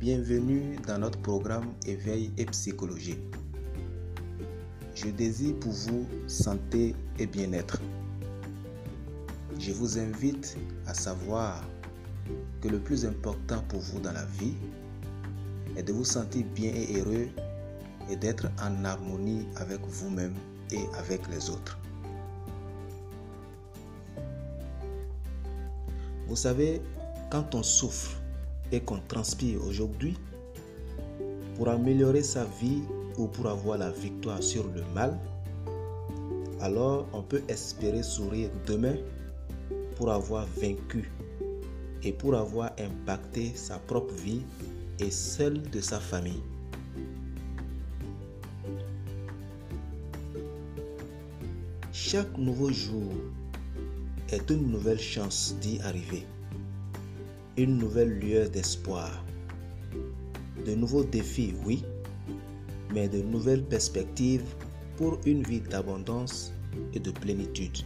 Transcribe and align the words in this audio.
bienvenue 0.00 0.76
dans 0.88 0.98
notre 0.98 1.20
programme 1.20 1.72
Éveil 1.86 2.32
et 2.36 2.44
psychologie. 2.46 3.18
Je 4.96 5.10
désire 5.10 5.54
pour 5.60 5.70
vous 5.70 6.08
santé 6.26 6.96
et 7.20 7.26
bien-être. 7.26 7.80
Je 9.60 9.70
vous 9.70 9.96
invite 9.96 10.56
à 10.86 10.94
savoir 10.94 11.62
que 12.60 12.68
le 12.68 12.80
plus 12.80 13.06
important 13.06 13.62
pour 13.68 13.78
vous 13.78 14.00
dans 14.00 14.12
la 14.12 14.24
vie 14.24 14.54
est 15.76 15.84
de 15.84 15.92
vous 15.92 16.04
sentir 16.04 16.44
bien 16.52 16.72
et 16.74 16.98
heureux 16.98 17.28
et 18.10 18.16
d'être 18.16 18.48
en 18.60 18.84
harmonie 18.84 19.46
avec 19.54 19.80
vous-même 19.86 20.34
et 20.72 20.82
avec 20.98 21.20
les 21.28 21.48
autres. 21.48 21.78
Vous 26.26 26.36
savez, 26.36 26.82
quand 27.30 27.54
on 27.54 27.62
souffre 27.62 28.23
qu'on 28.80 29.00
transpire 29.08 29.64
aujourd'hui, 29.66 30.16
pour 31.56 31.68
améliorer 31.68 32.22
sa 32.22 32.44
vie 32.60 32.82
ou 33.16 33.26
pour 33.26 33.46
avoir 33.46 33.78
la 33.78 33.90
victoire 33.90 34.42
sur 34.42 34.64
le 34.74 34.82
mal, 34.94 35.18
alors 36.60 37.06
on 37.12 37.22
peut 37.22 37.42
espérer 37.48 38.02
sourire 38.02 38.50
demain 38.66 38.96
pour 39.96 40.10
avoir 40.10 40.46
vaincu 40.60 41.10
et 42.02 42.12
pour 42.12 42.34
avoir 42.34 42.72
impacté 42.78 43.52
sa 43.54 43.78
propre 43.78 44.14
vie 44.14 44.42
et 44.98 45.10
celle 45.10 45.62
de 45.70 45.80
sa 45.80 46.00
famille. 46.00 46.42
Chaque 51.92 52.36
nouveau 52.36 52.70
jour 52.70 53.12
est 54.30 54.50
une 54.50 54.70
nouvelle 54.70 55.00
chance 55.00 55.54
d'y 55.60 55.80
arriver, 55.80 56.26
une 57.56 57.78
nouvelle 57.78 58.18
lueur 58.18 58.50
d'espoir, 58.50 59.24
de 60.66 60.74
nouveaux 60.74 61.04
défis, 61.04 61.54
oui, 61.64 61.84
mais 62.92 63.08
de 63.08 63.22
nouvelles 63.22 63.64
perspectives 63.64 64.44
pour 64.96 65.18
une 65.24 65.42
vie 65.42 65.60
d'abondance 65.60 66.52
et 66.94 67.00
de 67.00 67.10
plénitude. 67.10 67.78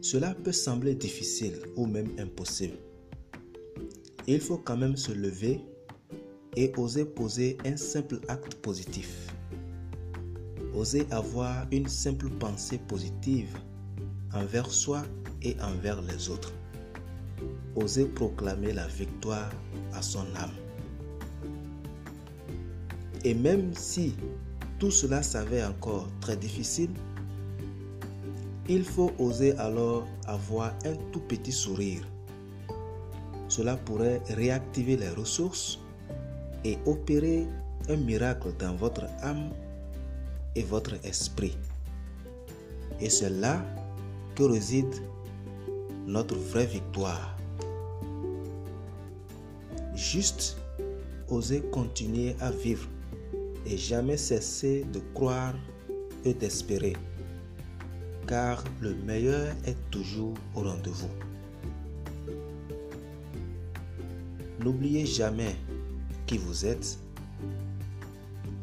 Cela 0.00 0.34
peut 0.34 0.52
sembler 0.52 0.94
difficile 0.94 1.58
ou 1.76 1.86
même 1.86 2.08
impossible. 2.18 2.78
Il 4.26 4.40
faut 4.40 4.58
quand 4.58 4.76
même 4.76 4.96
se 4.96 5.12
lever 5.12 5.60
et 6.56 6.72
oser 6.76 7.04
poser 7.04 7.58
un 7.66 7.76
simple 7.76 8.20
acte 8.28 8.54
positif. 8.56 9.26
Oser 10.74 11.06
avoir 11.10 11.66
une 11.72 11.88
simple 11.88 12.30
pensée 12.30 12.78
positive 12.88 13.54
envers 14.32 14.70
soi 14.70 15.02
et 15.42 15.56
envers 15.60 16.00
les 16.02 16.28
autres. 16.28 16.52
Oser 17.76 18.06
proclamer 18.06 18.72
la 18.72 18.86
victoire 18.86 19.50
à 19.94 20.02
son 20.02 20.26
âme. 20.36 20.54
Et 23.24 23.34
même 23.34 23.74
si 23.74 24.14
tout 24.78 24.90
cela 24.90 25.22
s'avère 25.22 25.70
encore 25.70 26.08
très 26.20 26.36
difficile, 26.36 26.90
il 28.68 28.84
faut 28.84 29.12
oser 29.18 29.56
alors 29.56 30.06
avoir 30.26 30.72
un 30.84 30.94
tout 31.12 31.20
petit 31.20 31.52
sourire. 31.52 32.02
Cela 33.48 33.76
pourrait 33.76 34.20
réactiver 34.28 34.96
les 34.96 35.08
ressources 35.08 35.78
et 36.64 36.78
opérer 36.84 37.46
un 37.88 37.96
miracle 37.96 38.52
dans 38.58 38.74
votre 38.74 39.06
âme 39.22 39.50
et 40.54 40.62
votre 40.62 40.94
esprit. 41.04 41.56
Et 43.00 43.08
c'est 43.08 43.30
là 43.30 43.64
que 44.34 44.42
réside 44.42 44.94
notre 46.08 46.36
vraie 46.36 46.64
victoire. 46.64 47.36
Juste 49.94 50.56
oser 51.28 51.60
continuer 51.70 52.34
à 52.40 52.50
vivre 52.50 52.88
et 53.66 53.76
jamais 53.76 54.16
cesser 54.16 54.86
de 54.90 55.00
croire 55.12 55.54
et 56.24 56.32
d'espérer, 56.32 56.96
car 58.26 58.64
le 58.80 58.94
meilleur 58.94 59.48
est 59.66 59.76
toujours 59.90 60.32
au 60.54 60.62
rendez-vous. 60.62 61.10
N'oubliez 64.60 65.04
jamais 65.04 65.56
qui 66.26 66.38
vous 66.38 66.64
êtes, 66.64 66.98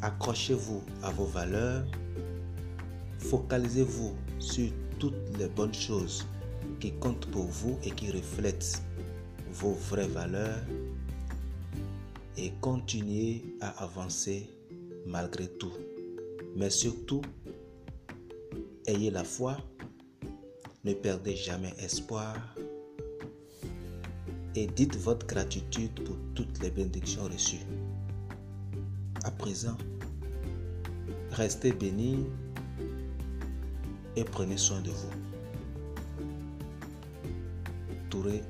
accrochez-vous 0.02 0.82
à 1.04 1.12
vos 1.12 1.26
valeurs, 1.26 1.86
focalisez-vous 3.20 4.16
sur 4.40 4.72
toutes 4.98 5.38
les 5.38 5.48
bonnes 5.48 5.74
choses 5.76 6.26
qui 6.85 6.91
comptent 7.00 7.25
pour 7.31 7.46
vous 7.46 7.79
et 7.84 7.90
qui 7.90 8.12
reflètent 8.12 8.84
vos 9.51 9.73
vraies 9.90 10.07
valeurs 10.07 10.62
et 12.38 12.51
continuez 12.62 13.41
à 13.59 13.69
avancer 13.84 14.47
malgré 15.07 15.47
tout. 15.47 15.73
Mais 16.56 16.69
surtout, 16.69 17.23
ayez 18.85 19.09
la 19.09 19.23
foi, 19.23 19.57
ne 20.84 20.94
perdez 20.94 21.35
jamais 21.35 21.73
espoir 21.79 22.35
et 24.53 24.67
dites 24.67 24.96
votre 24.96 25.25
gratitude 25.25 26.03
pour 26.03 26.17
toutes 26.35 26.62
les 26.62 26.69
bénédictions 26.69 27.23
reçues. 27.23 27.66
À 29.23 29.31
présent, 29.31 29.78
restez 31.31 31.72
bénis 31.72 32.28
et 34.16 34.23
prenez 34.23 34.57
soin 34.57 34.81
de 34.81 34.91
vous. 34.91 35.25
Touré 38.25 38.41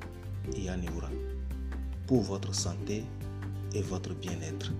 Yanniura, 0.58 1.10
pour 2.08 2.22
votre 2.22 2.56
santé 2.56 3.04
et 3.74 3.82
votre 3.82 4.14
bien-être. 4.14 4.72